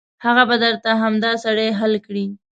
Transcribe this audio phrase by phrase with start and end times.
[0.25, 2.25] هغه به درته همدا سړی حل کړي.